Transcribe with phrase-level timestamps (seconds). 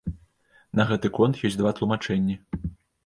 [0.79, 2.35] На гэты конт ёсць два тлумачэнні.